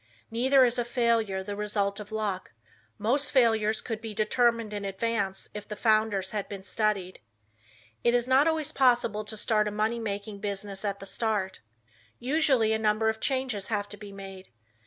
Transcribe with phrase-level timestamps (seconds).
[0.31, 2.53] Neither is a failure the result of luck.
[2.97, 7.19] Most failures could be determined in advance if the founders had been studied.
[8.03, 11.59] It is not always possible to start a money making business at the start.
[12.17, 14.49] Usually a number of changes have to be made.